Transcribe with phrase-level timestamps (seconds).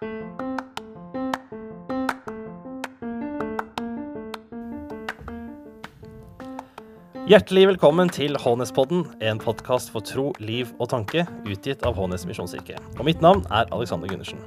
[0.00, 0.16] Hjertelig
[7.68, 12.80] velkommen til Hånespodden, en podkast for tro, liv og tanke, utgitt av Hånes misjonskirke.
[12.96, 14.40] Og mitt navn er Alexander Gundersen.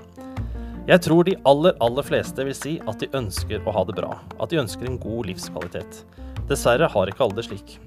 [0.90, 4.18] Jeg tror de aller, aller fleste vil si at de ønsker å ha det bra.
[4.42, 6.02] At de ønsker en god livskvalitet.
[6.50, 7.78] Dessverre har ikke alle det slik.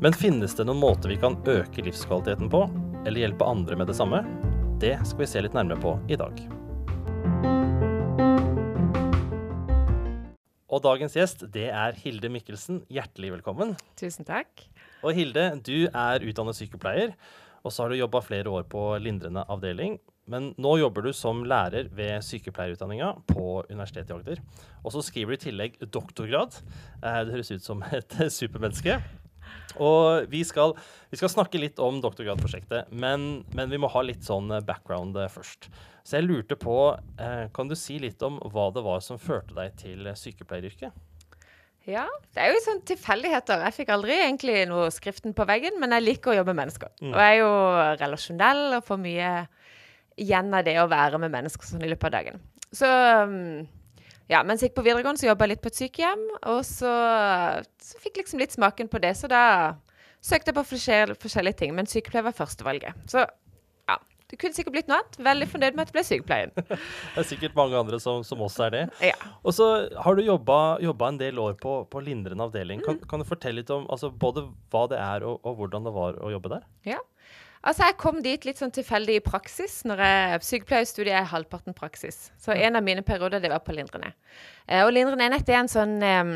[0.00, 2.64] Men finnes det noen måter vi kan øke livskvaliteten på,
[3.04, 4.24] eller hjelpe andre med det samme?
[4.80, 6.53] Det skal vi se litt nærmere på i dag.
[10.84, 12.82] Dagens gjest, det er Hilde Mikkelsen.
[12.92, 13.72] Hjertelig velkommen.
[13.96, 14.66] Tusen takk.
[15.04, 17.14] Og Hilde, du er utdannet sykepleier,
[17.64, 19.96] og så har du jobba flere år på lindrende avdeling.
[20.30, 24.44] Men nå jobber du som lærer ved sykepleierutdanninga på Universitetet i Agder.
[24.82, 26.56] Og så skriver du i tillegg doktorgrad.
[27.00, 29.00] Eh, det høres ut som et supermenneske.
[29.82, 30.76] Og vi skal,
[31.10, 35.66] vi skal snakke litt om doktorgradprosjektet, men, men, vi må ha litt sånn background først.
[36.04, 36.76] Så jeg lurte på,
[37.18, 40.94] eh, kan du si litt om hva det var som førte deg til sykepleieryrket?
[41.88, 43.60] Ja, det er jo sånn tilfeldigheter.
[43.66, 46.92] Jeg fikk aldri egentlig noe skriften på veggen, men jeg liker å jobbe med mennesker.
[47.02, 47.10] Mm.
[47.10, 47.50] Og jeg er jo
[48.00, 49.32] relasjonell og får mye
[50.20, 52.40] igjen av det å være med mennesker sånn i løpet av dagen.
[52.74, 53.66] Så mm,
[54.30, 56.22] ja, mens jeg gikk på videregående, så jobba jeg litt på et sykehjem.
[56.54, 56.92] Og så,
[57.84, 59.44] så fikk liksom litt smaken på det, så da
[60.24, 61.74] søkte jeg på forskjell, forskjellige ting.
[61.76, 63.04] Men sykepleier var førstevalget.
[63.10, 63.26] Så
[63.90, 63.98] ja,
[64.30, 65.18] det kunne sikkert blitt noe annet.
[65.28, 66.52] Veldig fornøyd med at jeg ble sykepleier.
[67.14, 68.84] det er sikkert mange andre som, som også er det.
[69.10, 69.18] Ja.
[69.44, 69.70] Og så
[70.06, 72.80] har du jobba en del år på, på lindrende avdeling.
[72.86, 73.08] Kan, mm.
[73.10, 76.16] kan, du fortelle litt om altså, både hva det er og, og hvordan det var
[76.24, 76.64] å jobbe der?
[76.88, 77.02] Ja.
[77.64, 79.82] Altså, Jeg kom dit litt sånn tilfeldig i praksis.
[79.88, 82.30] når jeg, Sykepleierstudiet er halvparten praksis.
[82.38, 84.12] Så en av mine perioder det var på Lindrende.
[84.68, 86.34] Eh, og Lindrende enhet er en sånn um,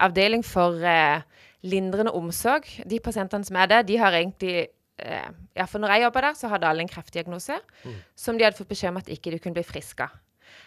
[0.00, 1.20] avdeling for uh,
[1.62, 2.64] lindrende omsorg.
[2.88, 4.68] De pasientene som er der, de har egentlig
[5.04, 7.98] uh, ja, for når jeg jobba der, så hadde alle en kreftdiagnose mm.
[8.16, 10.08] som de hadde fått beskjed om at ikke de kunne bli friska.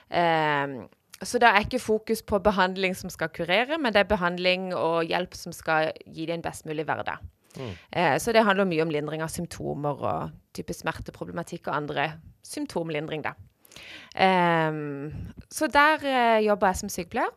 [0.09, 0.85] Eh,
[1.23, 5.05] så det er ikke fokus på behandling som skal kurere, men det er behandling og
[5.07, 7.23] hjelp som skal gi dem en best mulig hverdag.
[7.57, 7.73] Mm.
[7.91, 12.09] Eh, så det handler mye om lindring av symptomer og type smerteproblematikk og andre
[12.45, 13.35] symptomlindring, da.
[14.15, 15.11] Um,
[15.51, 17.33] så der uh, jobber jeg som sykepleier.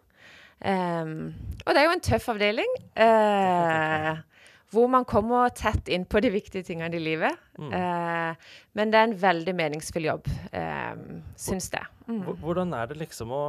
[0.59, 1.35] Um,
[1.65, 2.75] og det er jo en tøff avdeling.
[2.99, 4.19] Uh,
[4.73, 7.39] hvor man kommer tett inn på de viktige tingene i livet.
[7.59, 7.73] Mm.
[7.73, 11.89] Uh, men det er en veldig meningsfull jobb, um, syns jeg.
[12.09, 12.23] Mm.
[12.43, 13.43] Hvordan er det liksom å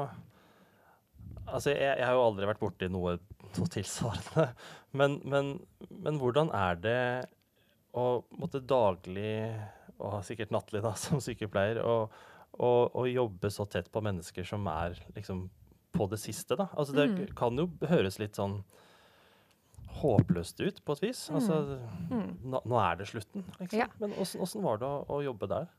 [1.50, 3.18] Altså, jeg, jeg har jo aldri vært borti noe
[3.58, 4.50] noe tilsvarende.
[5.00, 5.52] Men, men,
[6.02, 7.02] men, hvordan er det
[7.94, 9.52] å måtte daglig,
[10.02, 15.44] og sikkert nattlig da, som sykepleier, å jobbe så tett på mennesker som er liksom
[15.94, 16.72] på det siste, da?
[16.74, 17.20] Altså, det mm.
[17.38, 18.64] kan jo høres litt sånn
[20.00, 21.22] håpløst ut på et vis.
[21.30, 21.38] Mm.
[21.38, 21.60] Altså,
[22.10, 22.28] mm.
[22.50, 23.84] nå, nå, er det slutten, liksom.
[23.84, 23.92] Ja.
[24.02, 25.70] Men åssen var det å, å jobbe der?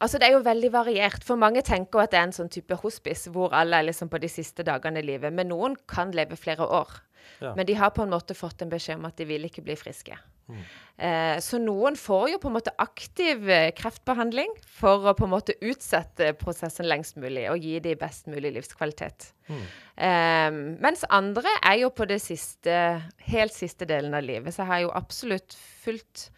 [0.00, 1.24] Altså Det er jo veldig variert.
[1.26, 4.20] For mange tenker at det er en sånn type hospice hvor alle er liksom på
[4.22, 5.32] de siste dagene i livet.
[5.32, 7.00] Men noen kan leve flere år.
[7.40, 7.54] Ja.
[7.56, 9.76] Men de har på en måte fått en beskjed om at de vil ikke bli
[9.78, 10.16] friske.
[10.50, 10.62] Mm.
[11.06, 15.32] Eh, så noen får jo på en måte aktiv eh, kreftbehandling for å på en
[15.32, 19.30] måte utsette prosessen lengst mulig og gi dem best mulig livskvalitet.
[19.48, 19.62] Mm.
[20.08, 20.50] Eh,
[20.82, 22.74] mens andre er jo på det siste,
[23.30, 24.52] helt siste delen av livet.
[24.54, 26.28] Så jeg har jo absolutt fulgt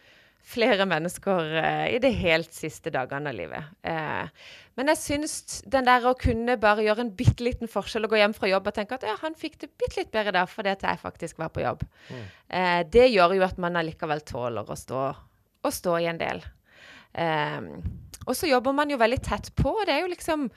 [0.43, 3.71] flere mennesker eh, i de helt siste dagene av livet.
[3.87, 8.15] Eh, men jeg syns den der å kunne bare gjøre en bitte liten forskjell og
[8.15, 10.51] gå hjem fra jobb og tenke at ja, han fikk det bitte litt bedre der
[10.51, 12.23] fordi at jeg faktisk var på jobb, mm.
[12.59, 15.09] eh, det gjør jo at man allikevel tåler å stå,
[15.63, 16.45] å stå i en del.
[17.13, 17.61] Eh,
[18.23, 19.75] og så jobber man jo veldig tett på.
[19.75, 20.49] og det er jo liksom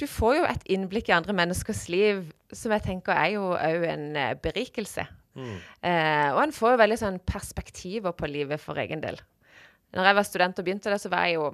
[0.00, 2.22] du får jo et innblikk i andre menneskers liv
[2.56, 5.04] som jeg tenker er jo òg en eh, berikelse.
[5.40, 5.56] Mm.
[5.88, 9.18] Eh, og en får jo veldig sånn perspektiver på livet for egen del.
[9.96, 11.50] Når jeg var student og begynte det, så var jeg jo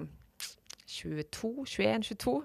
[0.86, 2.36] 22, 21, 22.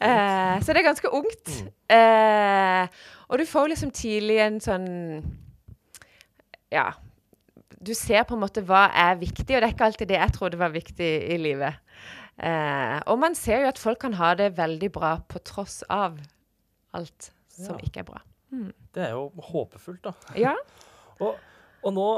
[0.00, 1.50] Eh, så det er ganske ungt.
[1.52, 1.96] Mm.
[1.96, 4.92] Eh, og du får liksom tidlig en sånn
[6.72, 6.92] Ja.
[7.84, 10.32] Du ser på en måte hva er viktig, og det er ikke alltid det jeg
[10.32, 11.76] trodde var viktig i livet.
[12.40, 16.16] Eh, og man ser jo at folk kan ha det veldig bra på tross av
[16.96, 17.84] alt som ja.
[17.84, 18.22] ikke er bra.
[18.54, 18.70] Mm.
[18.94, 20.14] Det er jo håpefullt, da.
[20.38, 20.54] Ja.
[21.24, 21.36] og,
[21.82, 22.08] og, nå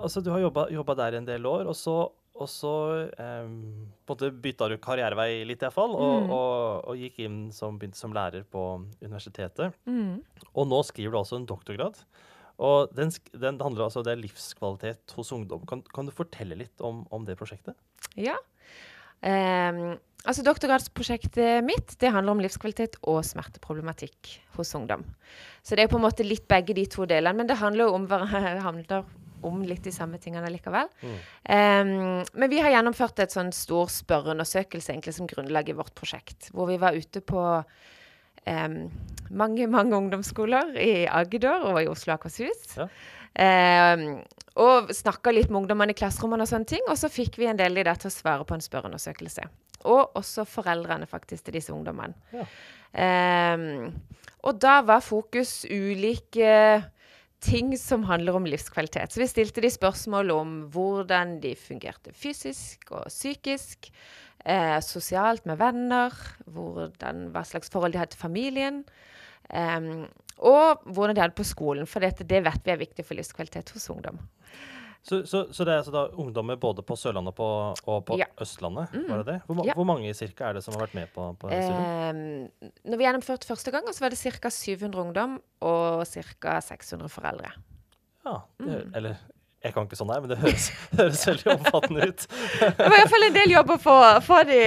[0.00, 1.98] Altså, du har jobba der en del år, og så
[2.40, 2.72] og så
[3.20, 6.30] eh, bytta du karrierevei litt, iallfall, og, mm.
[6.32, 6.54] og,
[6.88, 8.62] og gikk inn som, begynte som lærer på
[9.02, 9.76] universitetet.
[9.84, 10.22] Mm.
[10.54, 12.00] Og nå skriver du altså en doktorgrad.
[12.60, 15.66] Og den, den handler altså om livskvalitet hos ungdom.
[15.68, 17.76] Kan, kan, du fortelle litt om, om det prosjektet?
[18.16, 18.36] Ja.
[19.20, 25.04] Um, altså Doktorgradsprosjektet mitt det handler om livskvalitet og smerteproblematikk hos ungdom.
[25.62, 27.36] Så det er på en måte litt begge de to delene.
[27.42, 28.08] Men det handler jo om,
[28.68, 29.04] handler
[29.46, 30.90] om litt de samme tingene likevel.
[31.00, 31.14] Mm.
[31.44, 31.94] Um,
[32.34, 36.50] men vi har gjennomført et sånn stor spørreundersøkelse egentlig som grunnlag i vårt prosjekt.
[36.54, 37.40] Hvor vi var ute på
[38.46, 42.76] mange, mange ungdomsskoler i Agder og i Oslo og Akershus.
[42.76, 42.88] Ja.
[43.30, 44.20] Um,
[44.60, 46.82] og snakka litt med ungdommene i klasserommene og sånne ting.
[46.90, 49.46] Og så fikk vi en del i det til å svare på en spørreundersøkelse.
[49.90, 52.16] Og også foreldrene faktisk til disse ungdommene.
[52.34, 52.48] Ja.
[52.90, 53.92] Um,
[54.42, 56.80] og da var fokus ulike
[57.40, 59.12] ting som handler om livskvalitet.
[59.12, 63.88] Så vi stilte de spørsmål om hvordan de fungerte fysisk og psykisk.
[64.44, 66.14] Eh, sosialt med venner.
[66.46, 68.84] Hvordan, hva slags forhold de hadde til familien.
[69.50, 70.06] Um,
[70.38, 73.18] og hvordan de hadde det på skolen, for det, det vet vi er viktig for
[73.18, 74.20] livskvalitet hos ungdom.
[75.02, 77.48] Så, så, så, det er altså da ungdommer både på Sørlandet og på,
[77.88, 78.26] og på ja.
[78.40, 78.92] Østlandet?
[78.92, 79.06] Mm.
[79.08, 79.36] var det det?
[79.48, 79.74] Hvor, ja.
[79.74, 83.48] hvor mange cirka er det som har vært med på, på eh, Når vi gjennomførte
[83.48, 84.52] første gang, så var det ca.
[84.52, 86.58] 700 ungdom og ca.
[86.68, 87.52] 600 foreldre.
[88.28, 88.94] Ja, det, mm.
[89.00, 89.24] eller
[89.60, 92.22] jeg kan ikke sånn her, men det høres, høres veldig omfattende ut.
[92.24, 94.60] det var iallfall en del jobb å få, få de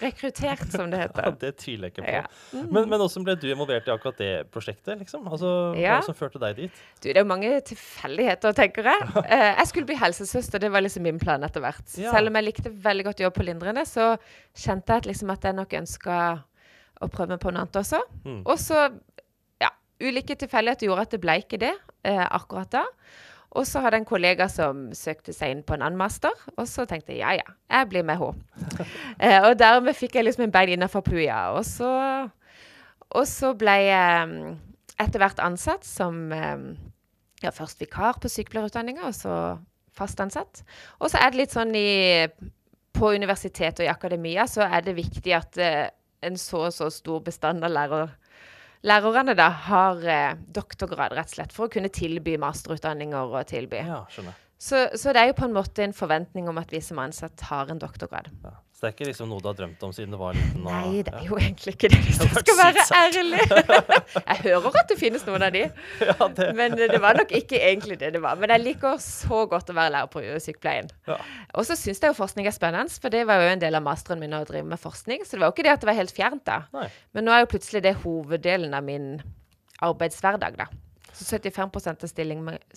[0.00, 1.26] rekruttert, som det heter.
[1.30, 2.14] Ja, Det tviler jeg ikke på.
[2.14, 2.22] Ja.
[2.54, 2.70] Mm.
[2.72, 4.96] Men, men hvordan ble du involvert i akkurat det prosjektet?
[5.02, 5.26] liksom?
[5.28, 5.98] Altså, ja.
[5.98, 6.80] Hva som førte deg dit?
[7.02, 9.06] Du, Det er jo mange tilfeldigheter, tenker jeg.
[9.18, 11.84] Uh, jeg skulle bli helsesøster, det var liksom min plan etter hvert.
[12.00, 12.14] Ja.
[12.16, 14.14] Selv om jeg likte veldig godt å jobbe på Lindrende, så
[14.56, 16.20] kjente jeg at, liksom, at jeg nok ønska
[17.00, 18.00] å prøve meg på noe annet også.
[18.24, 18.40] Mm.
[18.44, 18.86] Og så,
[19.60, 21.74] ja, ulike tilfeldigheter gjorde at det ble ikke det
[22.08, 22.86] eh, akkurat da.
[23.50, 26.68] Og så hadde jeg en kollega som søkte seg inn på en annen master, og
[26.70, 28.66] så tenkte jeg ja, ja, jeg blir med henne.
[29.24, 31.48] eh, og dermed fikk jeg liksom en bein innenfor puja.
[31.56, 31.90] Og så,
[33.10, 34.54] og så ble jeg mm,
[35.02, 36.70] etter hvert ansatt som mm,
[37.42, 39.34] ja, først vikar på sykepleierutdanninga, og så
[39.96, 40.62] fast ansatt.
[41.00, 42.28] Og så er det litt sånn i
[42.94, 45.86] På universitetet og i akademia så er det viktig at eh,
[46.26, 48.08] en så og så stor bestand av lærere
[48.86, 53.82] lærerne da har eh, doktorgrad, rett og slett, for å kunne tilby masterutdanninger og tilby.
[53.86, 54.38] Ja, skjønner.
[54.60, 57.40] Så, så, det er jo på en måte en forventning om at vi som ansatt
[57.48, 58.28] har en doktorgrad.
[58.44, 58.58] Ja.
[58.80, 60.62] Så det er ikke liksom noe du har drømt om siden du var liten?
[60.64, 63.40] Og, Nei, det er jo egentlig ikke det, hvis jeg skal være ærlig.
[64.30, 65.66] jeg hører at det finnes noen av de,
[66.08, 66.46] ja, det.
[66.56, 68.40] men det var nok ikke egentlig det det var.
[68.40, 70.88] Men jeg liker så godt å være lærer på sykepleien.
[71.10, 71.18] Ja.
[71.60, 73.84] Og så syns jeg jo forskning er spennende, for det var jo en del av
[73.84, 75.28] masteren min å drive med forskning.
[75.28, 76.58] Så det var jo ikke det at det var helt fjernt da.
[76.78, 76.88] Nei.
[77.12, 79.10] Men nå er jo plutselig det hoveddelen av min
[79.84, 80.70] arbeidshverdag, da.
[81.12, 82.08] Så 75 av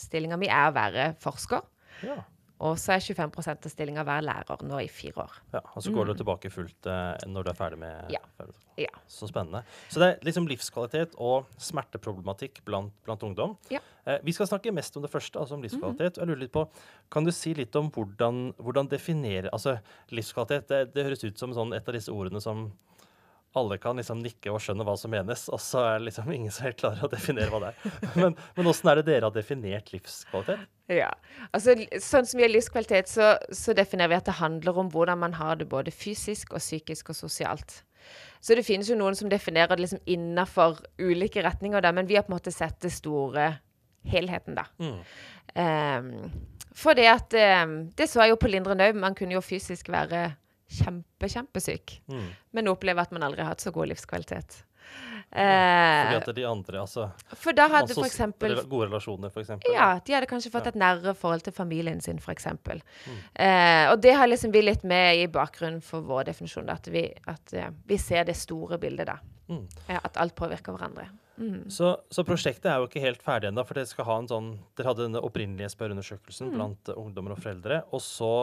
[0.04, 1.64] stillinga mi er å være forsker.
[2.04, 2.20] Ja.
[2.64, 5.40] Og så er 25 av stillinga hver lærer nå i fire år.
[5.56, 6.12] Ja, Og så går mm.
[6.12, 8.22] du tilbake fullt eh, når du er ferdig med ja.
[8.80, 8.94] ja.
[9.12, 9.64] Så spennende.
[9.92, 13.58] Så det er liksom livskvalitet og smerteproblematikk blant, blant ungdom.
[13.74, 13.84] Ja.
[14.08, 16.16] Eh, vi skal snakke mest om det første, altså om livskvalitet.
[16.16, 16.20] Mm -hmm.
[16.22, 16.70] Jeg lurer litt på,
[17.12, 19.78] Kan du si litt om hvordan, hvordan definere Altså,
[20.10, 22.72] livskvalitet, det, det høres ut som sånn et av disse ordene som
[23.58, 26.54] alle kan liksom nikke og skjønne hva som menes, og så er det liksom ingen
[26.54, 27.98] som helt klarer å definere hva det er.
[28.18, 30.64] Men, men åssen er det dere har definert livskvalitet?
[30.92, 31.12] Ja,
[31.56, 35.22] altså Sånn som vi har livskvalitet, så, så, definerer vi at det handler om hvordan
[35.22, 37.82] man har det både fysisk og psykisk og sosialt.
[38.44, 42.18] Så det finnes jo noen som definerer det liksom innafor ulike retninger, der, men vi
[42.18, 43.54] har på en måte sett det store
[44.10, 44.66] helheten, da.
[44.84, 44.98] Mm.
[45.54, 46.32] Um,
[46.74, 49.92] for det at um, Det så jeg jo på Lindre Nøy, man kunne jo fysisk
[49.94, 50.32] være
[50.74, 52.30] kjempe, kjempesyk, mm.
[52.58, 54.64] men opplever at man aldri har hatt så god livskvalitet.
[55.34, 57.08] Eh, Fordi at de andre, altså
[57.40, 59.56] For da hadde for eksempel Gode relasjoner, f.eks.?
[59.72, 62.46] Ja, de hadde kanskje fått et nærere forhold til familien sin, f.eks.
[62.54, 62.84] Mm.
[63.42, 67.08] Eh, og det har liksom vi litt med i bakgrunnen for vår definisjon, at, vi,
[67.26, 69.18] at ja, vi ser det store bildet, da.
[69.50, 69.66] Mm.
[69.90, 71.10] Ja, at alt påvirker hverandre.
[71.38, 71.70] Mm.
[71.74, 73.64] Så, så, prosjektet er jo ikke helt ferdig ennå.
[73.66, 76.54] For dere skal ha en sånn Dere hadde denne opprinnelige spørreundersøkelsen mm.
[76.54, 77.82] blant ungdommer og foreldre.
[77.90, 78.34] Og så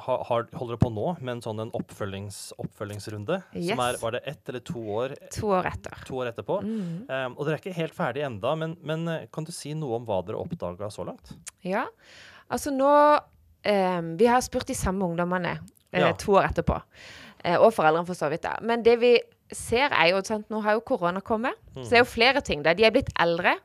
[0.00, 3.38] har, holder på nå med en sånn en oppfølgings, oppfølgingsrunde.
[3.54, 3.72] Yes.
[3.72, 5.98] Som er var det ett eller to år To år etter.
[6.08, 6.58] To år etterpå.
[6.64, 6.86] Mm.
[7.08, 9.98] Um, og dere er ikke helt ferdig enda, men, men, eh, kan du si noe
[9.98, 11.34] om hva dere oppdaga så langt?
[11.66, 11.86] Ja,
[12.52, 16.14] altså nå um, Vi har spurt de samme ungdommene uh, ja.
[16.18, 16.78] to år etterpå.
[17.42, 18.46] Uh, og foreldrene, for så vidt.
[18.46, 18.56] da.
[18.64, 19.16] Men det vi
[19.52, 21.82] ser, er jo sant, Nå har jo korona kommet, mm.
[21.82, 22.64] så det er jo flere ting.
[22.64, 22.74] da.
[22.76, 23.58] De er blitt eldre.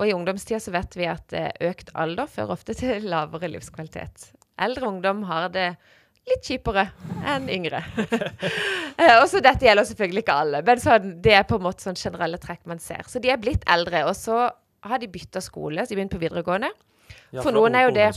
[0.00, 1.34] Og i ungdomstida så vet vi at
[1.68, 4.30] økt alder fører ofte til lavere livskvalitet
[4.60, 5.68] eldre ungdom har det
[6.28, 6.86] litt kjipere
[7.26, 7.80] enn yngre.
[9.00, 11.86] eh, og så Dette gjelder selvfølgelig ikke alle, men så, det er på en måte
[11.86, 13.04] sånn generelle trekk man ser.
[13.10, 14.46] Så de er blitt eldre, og så
[14.86, 16.70] har de bytta skole, så de begynte på videregående.
[17.32, 18.08] Ja, for, for noen er jo det.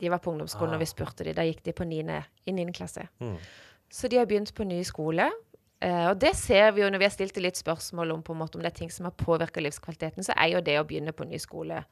[0.00, 0.78] De var på ungdomsskolen ah.
[0.78, 1.34] og vi spurte de.
[1.36, 2.18] Da gikk de på 9.
[2.48, 2.66] i 9.
[2.76, 3.06] klasse.
[3.22, 3.36] Mm.
[3.92, 5.28] Så de har begynt på ny skole.
[5.78, 8.40] Uh, og det ser vi jo når vi har stilt litt spørsmål om, på en
[8.40, 11.14] måte, om det er ting som har påvirka livskvaliteten, så er jo det å begynne
[11.14, 11.84] på ny skole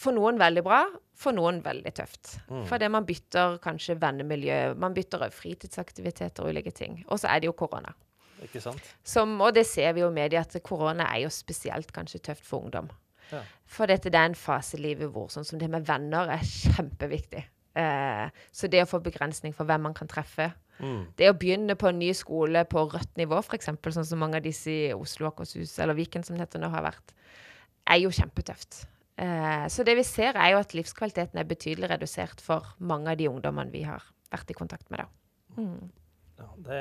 [0.00, 0.84] for noen veldig bra,
[1.20, 2.36] for noen veldig tøft.
[2.48, 2.62] Mm.
[2.68, 7.02] Fordi man bytter kanskje vennemiljø, man bytter fritidsaktiviteter og ulike ting.
[7.08, 7.92] Og så er det jo korona.
[8.40, 8.80] Ikke sant?
[9.04, 12.46] Som, og det ser vi jo i media, at korona er jo spesielt kanskje tøft
[12.48, 12.88] for ungdom.
[13.30, 13.42] Ja.
[13.68, 16.46] For dette, det er en fase i livet hvor sånn som det med venner er
[16.48, 17.44] kjempeviktig.
[17.78, 20.48] Eh, så det å få begrensning for hvem man kan treffe
[20.82, 21.12] mm.
[21.14, 24.48] Det å begynne på en ny skole på rødt nivå, f.eks., sånn som mange av
[24.48, 27.14] disse i Oslo, Akershus eller Viken som det heter nå, har vært,
[27.86, 28.82] er jo kjempetøft.
[29.20, 33.20] Eh, så det vi ser, er jo at livskvaliteten er betydelig redusert for mange av
[33.20, 35.02] de ungdommene vi har vært i kontakt med.
[35.02, 35.60] da.
[35.60, 35.90] Mm.
[36.40, 36.80] Ja, det,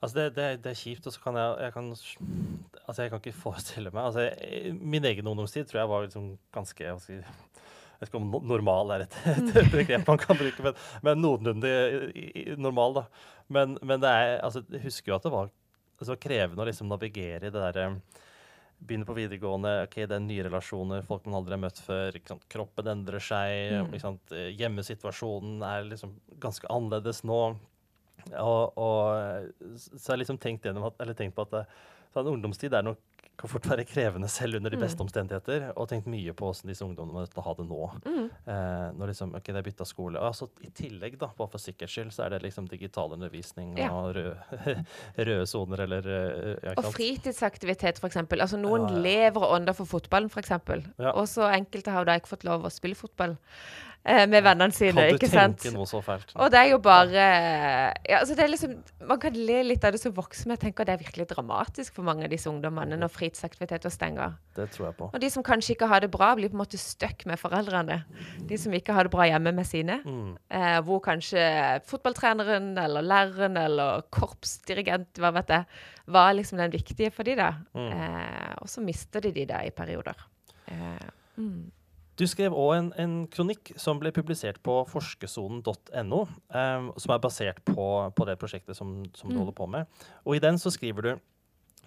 [0.00, 3.22] altså det, det, det, er kjipt, og så kan jeg, jeg kan, altså jeg kan
[3.22, 7.20] ikke forestille meg altså jeg, Min egen ungdomstid tror jeg var liksom ganske jeg
[8.00, 11.70] vet ikke om normal er et, et begrep man kan bruke, men, men noenlunde
[12.58, 13.04] normal, da.
[13.50, 15.50] Men, men, det er, altså, jeg husker jo at det var,
[15.98, 17.88] altså, krevende å liksom navigere i det derre
[18.78, 22.18] Begynne på videregående, ok, det er nye relasjoner, folk man aldri har møtt før.
[22.50, 23.74] Kroppen endrer seg.
[23.90, 24.20] Mm.
[24.58, 27.40] Hjemmesituasjonen er liksom ganske annerledes nå.
[28.28, 29.50] Og, og,
[29.82, 31.62] så har jeg liksom tenkt, gjennom at, eller tenkt på at
[32.18, 33.02] en ungdomstid er nok
[33.38, 35.04] kan fort være krevende selv under de beste mm.
[35.06, 35.66] omstendigheter.
[35.78, 37.80] Og tenkt mye på hvordan disse ungdommene må ha det nå.
[38.02, 38.24] Mm.
[38.26, 40.22] Eh, når liksom, ok, det er bytta skole.
[40.28, 43.92] Altså, I tillegg, da, bare for sikkerhets skyld, så er det liksom digital undervisning ja.
[43.94, 44.76] og røde,
[45.30, 48.18] røde soner eller ja, Og fritidsaktivitet, f.eks.
[48.26, 50.56] Altså, noen ja, lever og ånder for fotballen, f.eks.
[50.98, 51.14] Ja.
[51.14, 55.04] Og så enkelte har da ikke fått lov å spille fotball eh, med vennene sine.
[55.12, 55.58] ikke sant?
[55.58, 56.30] Kan du tenke noe så fælt?
[56.38, 57.24] Og det er jo bare
[58.08, 58.76] ja, altså det er liksom,
[59.10, 61.98] Man kan le litt av det som voksen, men jeg tenker det er virkelig dramatisk
[61.98, 64.38] for mange av disse ungdommene når fritidsaktiviteter stenger.
[64.56, 65.10] Det tror jeg på.
[65.12, 68.00] Og de som kanskje ikke har det bra, blir på en måte stuck med foreldrene.
[68.48, 70.00] De som ikke har det bra hjemme med sine.
[70.04, 70.32] Mm.
[70.58, 71.44] Eh, hvor kanskje
[71.88, 75.68] fotballtreneren eller læreren eller korpsdirigent, hva vet jeg,
[76.08, 77.52] var liksom den viktige for de da.
[77.76, 77.88] Mm.
[77.92, 80.26] Eh, og så mister de de da i perioder.
[80.68, 81.66] Eh, mm.
[82.18, 87.60] Du skrev òg en, en, kronikk som ble publisert på forskersonen.no, um, som er basert
[87.68, 89.42] på, på det prosjektet som, som, du mm.
[89.44, 90.00] holder på med.
[90.26, 91.12] Og i den så skriver du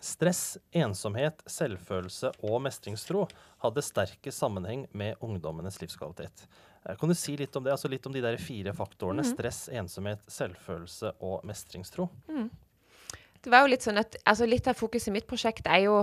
[0.01, 3.27] Stress, ensomhet, selvfølelse og mestringstro
[3.61, 6.47] hadde sterke sammenheng med ungdommenes livskvalitet.
[6.87, 7.75] Eh, kan du si litt om det?
[7.75, 9.21] Altså litt om de der fire faktorene.
[9.21, 9.29] Mm.
[9.35, 12.07] Stress, ensomhet, selvfølelse og mestringstro.
[12.31, 12.49] Mm.
[13.41, 16.01] Det var jo litt sånn at altså Litt av fokuset i mitt prosjekt er jo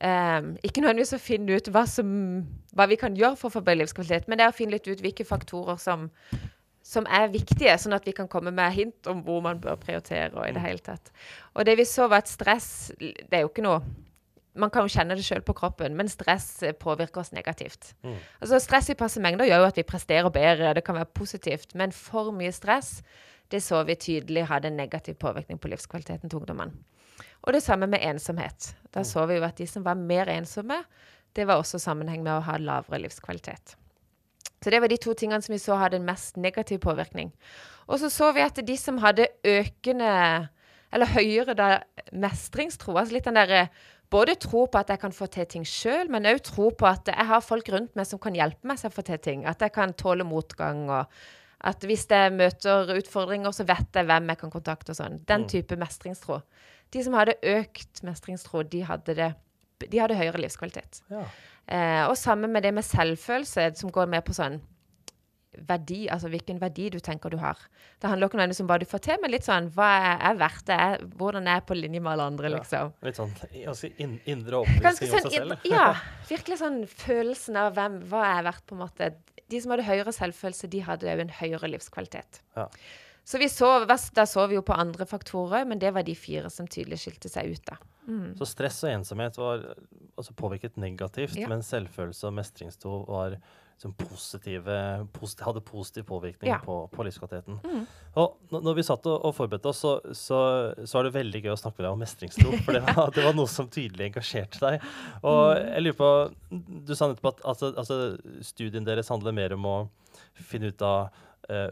[0.00, 2.08] Um, ikke nødvendigvis å finne ut hva, som,
[2.72, 5.02] hva, vi kan gjøre for å forbedre livskvalitet, men det er å finne litt ut
[5.04, 6.06] hvilke faktorer som,
[6.80, 10.30] som, er viktige, sånn at vi kan komme med hint om hvor man bør prioritere.
[10.32, 10.64] Og i det mm.
[10.64, 11.10] hele tatt.
[11.52, 13.82] Og det vi så, var at stress Det er jo ikke noe
[14.56, 16.48] Man kan jo kjenne det sjøl på kroppen, men stress
[16.80, 17.92] påvirker oss negativt.
[18.02, 18.16] Mm.
[18.40, 21.76] Altså Stress i passe mengder gjør jo at vi presterer bedre, det kan være positivt,
[21.78, 23.02] men for mye stress,
[23.52, 26.74] det så vi tydelig hadde en negativ påvirkning på livskvaliteten til ungdommene.
[27.42, 28.74] Og det samme med ensomhet.
[28.94, 30.82] Da så vi jo at de som var mer ensomme,
[31.36, 33.76] det var også sammenheng med å ha lavere livskvalitet.
[34.60, 37.30] Så det var de to tingene som vi så hadde en mest negativ påvirkning.
[37.88, 40.10] Og så så vi at de som hadde økende,
[40.92, 41.70] eller høyere da,
[42.12, 43.68] mestringstro, altså litt den derre
[44.10, 47.08] både tro på at jeg kan få til ting sjøl, men òg tro på at
[47.08, 49.44] jeg har folk rundt meg som kan hjelpe meg til å få til ting.
[49.46, 54.32] At jeg kan tåle motgang, og at hvis jeg møter utfordringer, så vet jeg hvem
[54.32, 55.20] jeg kan kontakte og sånn.
[55.28, 55.50] Den mm.
[55.54, 56.40] type mestringstro.
[56.90, 59.30] De som hadde økt mestringstro, de hadde, det,
[59.86, 61.02] de hadde høyere livskvalitet.
[61.12, 61.24] Ja.
[61.70, 64.58] Eh, og sammen med det med selvfølelse, som går mer på sånn
[65.66, 67.58] verdi, altså hvilken verdi du tenker du har.
[68.00, 70.64] Det handler ikke om hva du får til, men litt sånn hva er, er verdt
[70.70, 70.78] det?
[70.78, 72.92] Er, hvordan er jeg på linje med alle andre, liksom.
[72.94, 73.34] Ja, litt sånn
[73.72, 75.68] altså in, indre overbevisning sånn, om seg selv?
[75.68, 75.88] ja.
[76.30, 79.12] Virkelig sånn følelsen av hvem, hva er verdt, på en måte.
[79.50, 82.42] De som hadde høyere selvfølelse, de hadde jo en høyere livskvalitet.
[82.58, 82.68] Ja.
[83.24, 86.50] Så vi så, da så vi jo på andre faktorer, men det var de fire
[86.50, 87.64] som tydelig skilte seg ut.
[87.68, 87.78] da.
[88.10, 88.34] Mm.
[88.38, 89.64] Så stress og ensomhet var
[90.18, 91.48] altså påvirket negativt, ja.
[91.50, 93.36] men selvfølelse og mestringstro var
[93.80, 96.58] liksom positive, posit hadde positiv påvirkning ja.
[96.64, 97.60] på, på livskvaliteten.
[97.64, 97.86] Mm.
[98.20, 100.40] Og når vi satt og, og forberedte oss, så, så,
[100.84, 102.52] så, var det veldig gøy å snakke med deg om mestringstro.
[102.66, 104.84] For det var, det var, noe som tydelig engasjerte deg.
[105.22, 105.70] Og mm.
[105.70, 106.10] jeg lurer på
[106.90, 108.00] Du sa nettopp at altså, altså,
[108.44, 109.76] studien deres handler mer om å
[110.36, 111.08] finne ut av
[111.48, 111.70] uh,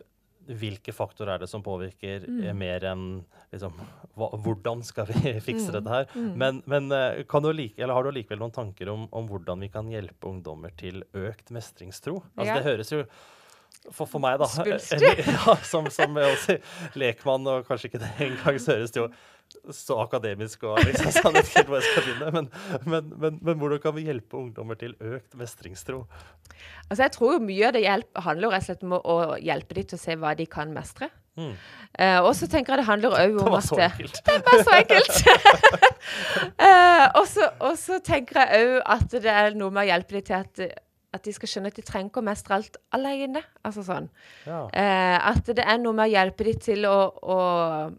[0.49, 2.40] hvilke faktorer er det som påvirker mm.
[2.47, 3.07] Eh, mer enn
[3.52, 3.75] liksom,
[4.17, 5.75] hva, hvordan skal vi fikse mm.
[5.78, 6.07] dette her.
[6.14, 6.31] Mm.
[6.40, 10.31] Men, men du like, har du likevel noen tanker om, om, hvordan vi kan hjelpe
[10.31, 12.23] ungdommer til økt mestringstro?
[12.37, 12.61] Altså, ja.
[12.61, 13.02] Det høres jo
[13.93, 16.17] for, for meg, da, ja, som, som
[16.99, 19.09] lekmann, og kanskje ikke det engang, så høres det jo
[19.75, 22.33] så akademisk og liksom, sånn, ikke hvor jeg skal begynne.
[22.35, 22.50] Men,
[22.85, 26.02] men, men, men, hvordan kan vi hjelpe ungdommer til økt mestringstro?
[26.88, 29.88] Altså jeg tror mye av det hjelp, handler rett og slett om å, hjelpe dem
[29.90, 31.11] til å se hva de kan mestre.
[31.38, 31.52] Mm.
[31.95, 34.23] Uh, og så tenker jeg det handler òg om at Det er bare.
[34.26, 35.21] Det var så enkelt.
[36.67, 37.05] uh,
[37.69, 40.85] og så tenker jeg òg at det er noe med å hjelpe dem til at
[41.17, 43.43] at de skal skjønne at de trenger ikke å mestre alt alene.
[43.67, 44.09] Altså sånn.
[44.45, 44.65] Ja.
[44.77, 47.38] Eh, at det er noe med å hjelpe dem til å, å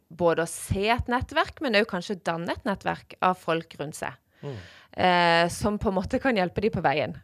[0.09, 4.13] både å se et nettverk, men òg kanskje danne et nettverk av folk rundt seg.
[4.41, 4.59] mm.
[4.93, 7.17] eh, som på en måte kan hjelpe dem på veien.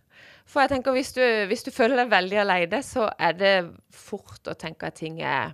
[0.46, 3.54] For jeg tenker hvis du, hvis du føler deg veldig alene, så er det
[3.94, 5.54] fort å tenke at ting er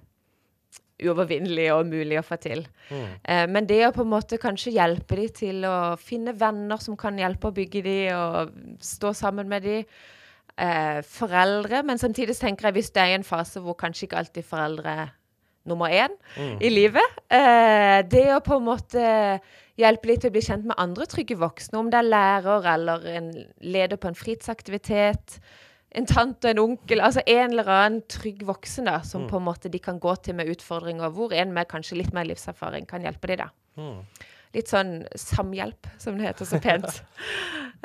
[1.01, 2.63] uovervinnelig og mulig å få til.
[2.91, 3.05] Mm.
[3.23, 6.97] Eh, men det å på en måte kanskje hjelpe dem til å finne venner som
[6.99, 10.01] kan hjelpe å bygge dem, og stå sammen med dem.
[10.59, 14.19] Eh, foreldre, men samtidig tenker jeg hvis det er i en fase hvor kanskje ikke
[14.19, 15.09] alltid foreldre er
[15.69, 16.59] nummer én mm.
[16.61, 17.17] i livet.
[17.31, 19.05] Eh, det å på en måte
[19.79, 23.05] hjelpe litt til å bli kjent med andre trygge voksne, om det er lærer eller
[23.15, 25.39] en leder på en fritidsaktivitet
[25.91, 29.31] en tante en onkel, altså en eller annen trygg voksen da, som mm.
[29.31, 32.29] på en måte de kan gå til med utfordringer, hvor en med kanskje litt mer
[32.29, 33.43] livserfaring kan hjelpe dem.
[33.43, 33.49] da.
[33.81, 34.29] Mm.
[34.55, 37.01] Litt sånn samhjelp, som det heter så pent.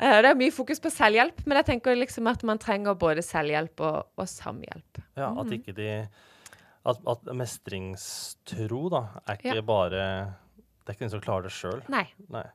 [0.01, 3.23] uh, det er mye fokus på selvhjelp, men jeg tenker liksom at man trenger både
[3.25, 5.01] selvhjelp og, og samhjelp.
[5.19, 5.55] Ja, at mm.
[5.59, 5.91] ikke de
[6.87, 9.65] at, at, mestringstro da, er ikke ja.
[9.65, 10.03] bare
[10.83, 11.81] Det er ikke den som klarer det sjøl.
[11.91, 12.05] Nei.
[12.31, 12.45] Nei.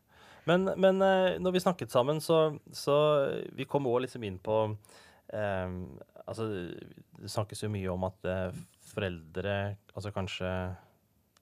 [0.48, 2.96] Men, men uh, når vi snakket sammen, så, så
[3.54, 5.76] vi kom òg liksom inn på um,
[6.24, 6.48] altså,
[7.20, 9.58] Det snakkes jo mye om at uh, foreldre
[9.94, 10.48] altså kanskje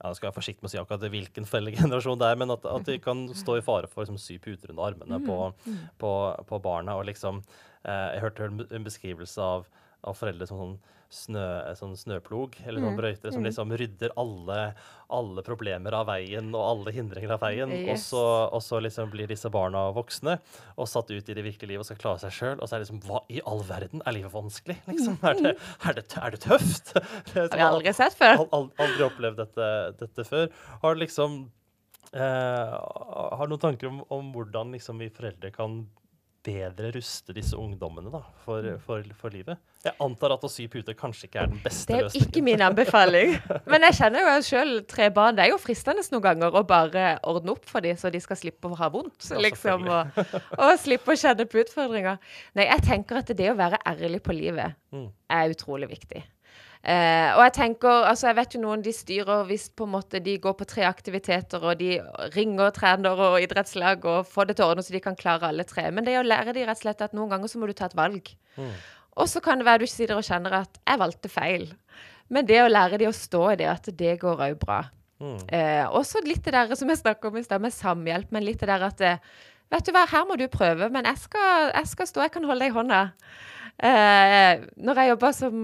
[0.01, 2.87] ja, skal være forsiktig med å si akkurat hvilken foreldregenerasjon det er, men at, at,
[2.89, 5.83] de kan stå i fare for liksom, sy puter under armene på, mm, mm.
[6.01, 6.13] på,
[6.49, 6.97] på barna.
[6.97, 7.43] og liksom,
[7.85, 9.69] eh, Jeg hørte en beskrivelse av,
[10.07, 10.79] av foreldre som sånn
[11.11, 12.99] snø, sånn snøplog eller sånn mm.
[13.01, 13.47] brøytere som mm.
[13.49, 14.59] liksom rydder alle,
[15.11, 17.73] alle, problemer av veien og alle hindringer av veien.
[17.75, 17.91] Yes.
[17.91, 20.39] Og, så, og, så, liksom blir disse barna voksne
[20.77, 22.57] og satt ut i det virkelige livet og skal klare seg sjøl.
[22.59, 24.05] Og så er det liksom Hva i all verden?
[24.07, 24.79] Er livet vanskelig?
[24.91, 25.19] Liksom?
[25.31, 25.53] Er, det,
[25.87, 26.93] er, det, er det tøft?
[27.35, 28.45] Har vi aldri sett før.
[28.57, 30.47] Aldri opplevd dette, dette før.
[30.83, 31.43] Har liksom
[32.15, 32.77] eh,
[33.39, 35.83] Har noen tanker om, om hvordan liksom, vi foreldre kan
[36.45, 38.81] bedre ruste disse ungdommene da, for, mm.
[38.87, 39.61] for, for, livet.
[39.85, 42.13] Jeg antar at å sy puter kanskje ikke er den beste løsningen.
[42.15, 43.35] Det er ikke min anbefaling.
[43.71, 45.37] Men jeg kjenner jo sjøl tre barn.
[45.37, 48.41] Det er jo fristende noen ganger å bare ordne opp for dem, så de skal
[48.41, 49.31] slippe å ha vondt.
[49.31, 50.21] Ja, liksom, og,
[50.57, 52.21] og, slippe å kjenne på utfordringer.
[52.59, 55.09] Nei, jeg tenker at det å være ærlig på livet mm.
[55.37, 56.25] er utrolig viktig.
[56.81, 60.17] Uh, og jeg tenker, altså jeg vet jo noen de styrer hvis på en måte
[60.25, 61.99] de går på tre aktiviteter, og de
[62.33, 65.67] ringer trenere og idrettslag og får det til å ordne så de kan klare alle
[65.69, 65.91] tre.
[65.93, 67.75] Men det er å lære de rett og slett at noen ganger så må du
[67.77, 68.33] ta et valg.
[68.57, 68.73] Mm.
[69.21, 71.77] Og så kan det være du sitter og kjenner at 'jeg valgte feil'.
[72.31, 74.85] Men det å lære de å stå i det, at det går òg bra.
[75.21, 75.37] Mm.
[75.53, 78.61] Uh, også litt det der som jeg snakka om i stad, med samhjelp, men litt
[78.61, 79.19] det der at det,
[79.71, 82.47] Vet du hva, her må du prøve, men jeg skal, jeg skal stå, jeg kan
[82.49, 83.05] holde deg i hånda.
[83.81, 85.55] Eh, når jeg jobber som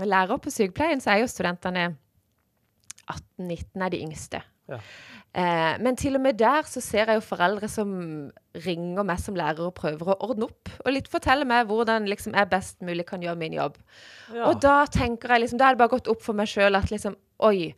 [0.00, 1.90] lærer på sykepleien, så er jo studentene
[3.08, 4.42] 18-19 er de yngste.
[4.68, 4.78] Ja.
[5.36, 7.90] Eh, men til og med der så ser jeg jo foreldre som
[8.64, 10.72] ringer meg som lærer og prøver å ordne opp.
[10.84, 13.76] Og litt fortelle meg hvordan liksom, jeg best mulig kan gjøre min jobb.
[14.32, 14.48] Ja.
[14.48, 16.92] Og da tenker jeg liksom, da er det bare gått opp for meg sjøl at
[16.92, 17.70] liksom Oi.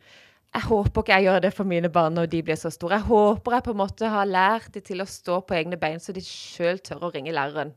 [0.51, 2.97] Jeg håper ikke jeg gjør det for mine barn når de blir så store.
[2.97, 6.01] Jeg håper jeg på en måte har lært dem til å stå på egne bein,
[6.01, 7.71] så de sjøl tør å ringe læreren.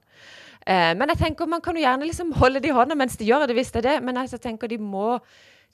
[0.64, 3.28] Eh, men jeg tenker man kan jo gjerne liksom holde det i hånda mens de
[3.28, 3.96] gjør det, hvis det er det.
[4.06, 5.18] Men jeg tenker de må,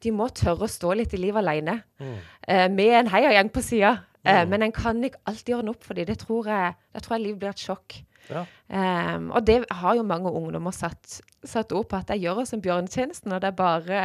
[0.02, 1.80] de må tørre å stå litt i livet alene.
[2.02, 2.14] Mm.
[2.48, 3.96] Eh, med en heiagjeng på sida.
[4.24, 4.52] Eh, mm.
[4.52, 6.08] Men en kan ikke alltid ordne opp for dem.
[6.10, 8.00] Det tror jeg, det tror jeg liv blir et sjokk.
[8.30, 8.44] Ja.
[8.70, 12.52] Um, og det har jo mange ungdommer satt, satt ord på, at jeg gjør oss
[12.54, 14.02] en bjørnetjeneste når det er bare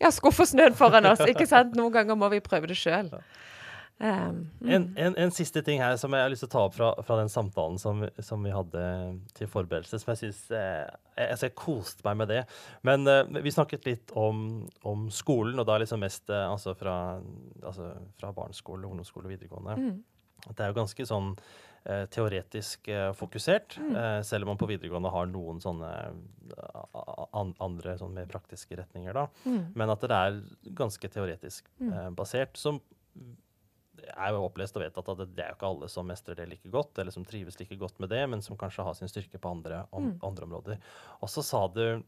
[0.00, 1.22] ja, skuffer snøen foran oss.
[1.28, 1.76] ikke sant?
[1.78, 3.12] Noen ganger må vi prøve det sjøl.
[3.98, 4.70] Um, mm.
[4.70, 6.90] en, en, en, siste ting her som jeg har lyst til å ta opp fra,
[7.00, 8.82] fra den samtalen som, som, vi hadde
[9.38, 10.82] til forberedelse, som jeg syns eh,
[11.16, 12.42] jeg, jeg, koste meg med det.
[12.84, 16.96] Men eh, vi snakket litt om, om, skolen, og da liksom mest eh, altså fra,
[17.62, 19.78] altså fra barneskole, ungdomsskole og videregående.
[19.80, 19.96] Mm.
[20.50, 21.30] Det er jo ganske sånn
[21.88, 23.96] eh, teoretisk eh, fokusert, mm.
[24.02, 25.94] Eh, selv om man på videregående har noen sånne
[27.64, 29.24] andre sånn mer praktiske retninger, da.
[29.48, 29.72] Mm.
[29.72, 30.38] Men at det er
[30.76, 32.12] ganske teoretisk mm.
[32.20, 32.60] basert.
[32.60, 32.82] som
[34.12, 36.72] er jo opplest og vedtatt at det er jo ikke alle som mestrer det like
[36.72, 39.54] godt, eller som trives like godt med det, men som kanskje har sin styrke på
[39.56, 40.20] andre, om, mm.
[40.26, 40.84] andre områder.
[41.20, 42.02] Og så sa du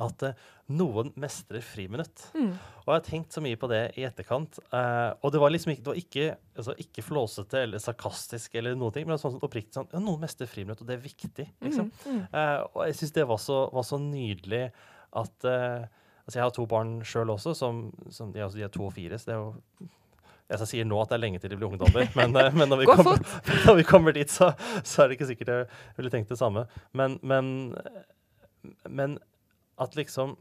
[0.00, 2.24] at uh, noen mestrer friminutt.
[2.32, 2.52] Mm.
[2.54, 4.58] Og jeg har tenkt så mye på det i etterkant.
[4.72, 8.78] Uh, og det var liksom ikke, det var ikke, altså, ikke flåsete eller sarkastisk, eller
[8.78, 11.48] noen ting, men sånn, oppriktig sånn ja, Noen mestrer friminutt, og det er viktig.
[11.66, 11.90] liksom.
[12.06, 12.22] Mm.
[12.32, 14.68] Uh, og jeg syns det var så, var så, nydelig
[15.12, 15.50] at
[16.22, 17.78] Altså, jeg har to barn sjøl også, som,
[18.14, 19.88] som de, altså, de, er to og fire, så det er jo
[20.52, 22.82] jeg sier nå at det er lenge til de blir ungdommer, men, eh, men når,
[22.82, 23.20] vi kommer,
[23.66, 26.66] når, vi kommer, dit, så, så, er det ikke sikkert jeg ville tenkt det samme.
[26.96, 27.52] Men, men,
[28.88, 29.20] men,
[29.80, 30.36] at liksom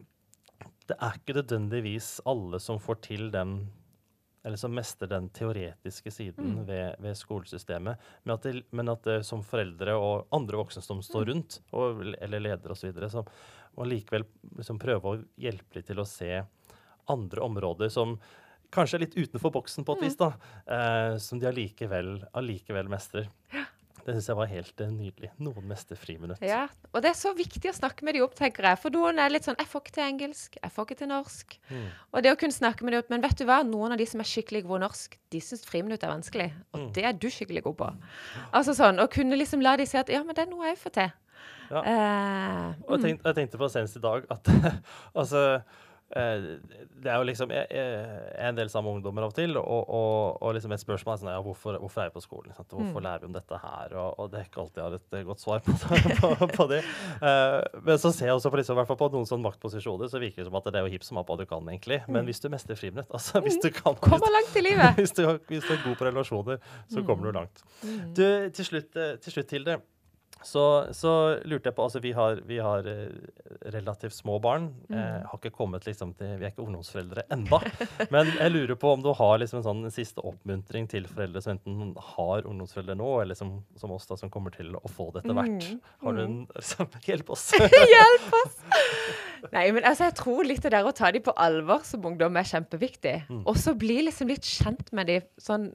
[0.90, 3.62] Det er ikke nødvendigvis alle som får til den
[4.44, 6.62] eller som mestrer den teoretiske siden mm.
[6.66, 8.00] ved, ved, skolesystemet.
[8.24, 11.30] Men at, det, men at det, som foreldre og andre voksne som står mm.
[11.30, 14.26] rundt, og, eller ledere osv., så, så må likevel
[14.58, 16.32] liksom prøve å hjelpe dem til å se
[17.12, 18.18] andre områder som
[18.72, 20.34] kanskje litt utenfor boksen på et vis, da,
[20.66, 23.30] eh, som de allikevel, allikevel mestrer.
[24.02, 25.30] Det syns jeg var helt uh, nydelig.
[25.46, 26.42] Noen mester friminutt.
[26.46, 28.80] Ja, og det er så viktig å snakke med de opp, tenker jeg.
[28.82, 30.58] For noen er litt sånn 'Jeg får ikke til engelsk.
[30.58, 31.88] Jeg får ikke til norsk.' Mm.
[32.14, 33.62] Og det å kunne snakke med de opp Men vet du hva?
[33.68, 36.50] Noen av de som er skikkelig gode norsk, de syns friminutt er vanskelig.
[36.74, 36.90] Og mm.
[36.98, 37.92] det er du skikkelig god på.
[38.52, 40.82] Altså sånn, Å kunne liksom la de si at 'Ja, men det er noe jeg
[40.82, 41.14] får til'.
[41.72, 41.80] Ja.
[41.80, 44.50] Uh, og jeg tenkte, jeg tenkte på senest i dag at
[45.16, 45.62] altså Eh,
[46.12, 49.90] det er jo liksom Jeg, er en del sammen med ungdommer av og til, og,
[49.90, 52.56] og, og liksom et spørsmål er sånn ja, hvorfor, hvorfor er vi på skolen?
[52.58, 52.74] Sant?
[52.74, 53.06] Hvorfor mm.
[53.06, 53.96] lærer vi om dette her?
[53.96, 55.76] Og, og, det er ikke alltid jeg har et eh, godt svar på,
[56.22, 56.82] på, på det.
[57.24, 60.50] Uh, men så ser jeg også på, liksom, på noen sånne maktposisjoner, så virker det
[60.50, 62.02] som at det er jo hipp som happ hva du kan, egentlig.
[62.10, 62.32] Men mm.
[62.32, 64.96] hvis du mestrer friminutt, altså hvis du kan Kommer langt i livet!
[65.00, 67.08] hvis, du, hvis du er god på relasjoner, så mm.
[67.08, 67.66] kommer du langt.
[67.82, 67.98] Mm.
[68.18, 68.28] Du,
[68.60, 68.92] til slutt,
[69.24, 69.80] til slutt Hilde.
[70.44, 70.64] Så,
[70.98, 71.12] så,
[71.46, 73.14] lurte jeg på Altså, vi har, vi har eh,
[73.74, 74.70] relativt små barn.
[74.90, 74.98] Mm.
[74.98, 77.62] Eh, har ikke kommet liksom til Vi er ikke ungdomsforeldre enda.
[78.14, 81.56] Men jeg lurer på om du har liksom en sånn siste oppmuntring til foreldre som
[81.56, 85.24] enten har ungdomsforeldre nå, eller som, som oss, da, som kommer til å få det
[85.24, 85.68] etter hvert.
[85.70, 85.82] Mm.
[86.06, 87.48] Har du en liksom, Hjelp oss!
[87.60, 88.62] hjelp oss!
[89.52, 92.38] Nei, men altså, jeg tror litt det der å ta dem på alvor som ungdom
[92.40, 93.18] er kjempeviktig.
[93.30, 93.44] Mm.
[93.50, 95.72] Og så bli liksom litt kjent med dem sånn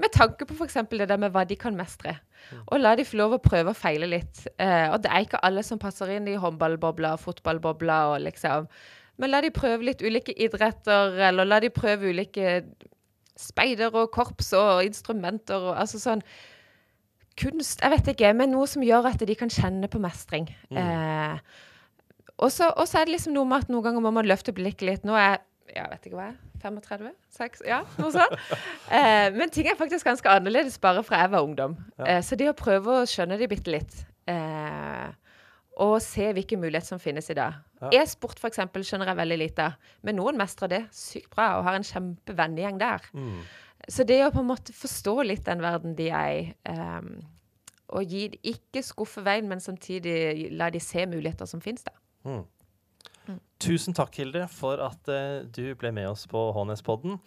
[0.00, 0.78] med tanke på f.eks.
[0.90, 2.16] det der med hva de kan mestre.
[2.66, 4.44] Og la de få lov å prøve og feile litt.
[4.56, 7.98] Eh, og det er ikke alle som passer inn i håndballbobla og fotballbobla.
[8.12, 8.68] Og liksom.
[9.22, 12.62] Men la de prøve litt ulike idretter, eller la de prøve ulike
[13.38, 16.24] speider og korps og instrumenter og altså sånn
[17.40, 20.50] Kunst, jeg vet ikke, men noe som gjør at de kan kjenne på mestring.
[20.68, 20.76] Mm.
[20.76, 21.62] Eh,
[22.44, 25.06] og så er det liksom noe med at noen ganger må man løfte blikket litt.
[25.08, 25.38] Nå er
[25.70, 26.40] jeg vet ikke hva jeg er.
[26.62, 27.10] 35?
[27.36, 27.64] 6?
[27.66, 28.36] Ja, noe sånt.
[28.92, 31.76] Eh, men ting er faktisk ganske annerledes bare fra jeg var ungdom.
[31.96, 32.18] Ja.
[32.18, 33.94] Eh, så det å prøve å skjønne det bitte litt,
[34.30, 35.08] eh,
[35.82, 37.56] og se hvilke muligheter som finnes i dag.
[37.80, 37.90] Ja.
[38.02, 38.60] E-sport f.eks.
[38.60, 42.80] skjønner jeg veldig lite av, men noen mestrer det sykt bra og har en kjempevennegjeng
[42.82, 43.06] der.
[43.16, 43.40] Mm.
[43.90, 47.16] Så det å på en måte forstå litt den verden de er i, um,
[47.96, 51.96] og gi, ikke skuffe veien, men samtidig la de se muligheter som finnes der.
[52.28, 52.44] Mm.
[53.62, 57.20] Tusen takk, Hilde, for at uh, du ble med oss på HNS-podden.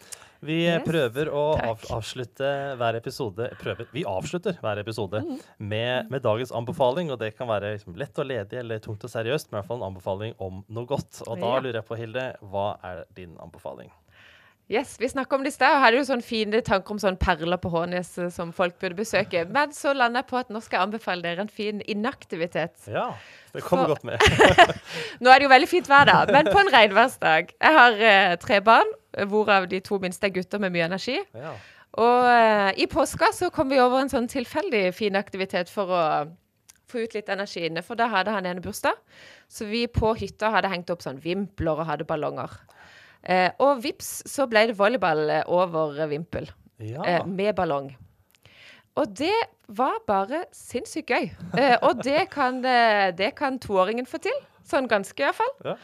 [0.46, 5.38] Vi yes, prøver å av, avslutte hver episode prøver, Vi avslutter hver episode mm.
[5.58, 7.14] med, med, dagens anbefaling.
[7.16, 9.72] Og det kan være liksom, lett og ledig eller tungt og seriøst, men i hvert
[9.72, 11.24] fall en anbefaling om noe godt.
[11.26, 13.94] Og da lurer jeg på, Hilde, hva er din anbefaling?
[14.68, 17.22] Yes, Vi snakka om det i stad og hadde jo sånne fine tanker om sånne
[17.22, 19.44] perler på Hånes eh, som folk burde besøke.
[19.58, 22.74] Men så landa jeg på at nå skal jeg anbefale dere en fin inaktivitet.
[22.90, 23.12] Ja,
[23.54, 23.94] det kommer For...
[23.94, 24.74] godt med.
[25.22, 26.18] nå er det jo veldig fint vær, da.
[26.34, 27.54] Men på en regnværsdag.
[27.62, 28.90] Jeg har uh, tre barn,
[29.30, 31.20] hvorav de to minste er gutter med mye energi.
[31.38, 31.54] Ja.
[32.02, 36.06] Og uh, i påska så kom vi over en sånn tilfeldig fin aktivitet for å
[36.90, 37.86] få ut litt energi inne.
[37.86, 38.98] For da hadde han ene bursdag.
[39.46, 42.64] Så vi på hytta hadde hengt opp sånn vimpler og hadde ballonger.
[43.26, 46.50] Eh, og vips, så ble det volleyball eh, over Vimpel.
[46.84, 47.04] Ja.
[47.06, 47.94] Eh, med ballong.
[48.96, 49.36] Og det
[49.76, 51.32] var bare sinnssykt gøy.
[51.58, 54.38] Eh, og det kan, eh, det kan toåringen få til.
[54.66, 55.52] Sånn ganske, iallfall.
[55.66, 55.76] Ja.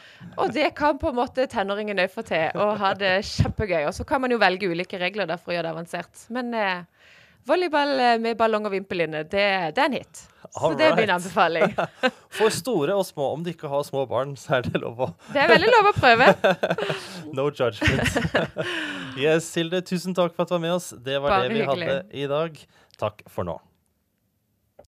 [0.42, 2.48] Og det kan på en måte tenåringen òg få til.
[2.58, 3.84] Og ha det kjempegøy.
[3.86, 6.24] Og så kan man jo velge ulike regler der for å gjøre det avansert.
[6.34, 6.82] Men eh,
[7.48, 10.22] volleyball med ballong og vimpelinne, det, det er en hit.
[10.52, 11.72] Så det er min anbefaling.
[12.36, 13.30] For store og små.
[13.36, 15.88] Om de ikke har små barn, så er det lov å Det er veldig lov
[15.88, 16.28] å prøve.
[17.38, 18.18] no judgment.
[19.22, 20.90] yes, Hilde, tusen takk for at du var med oss.
[20.92, 21.88] Det var Bare det vi hyggelig.
[21.88, 22.60] hadde i dag.
[23.00, 23.56] Takk for nå.